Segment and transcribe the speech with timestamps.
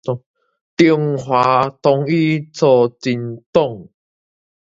[0.03, 0.07] 中華統
[2.07, 3.89] 一促進黨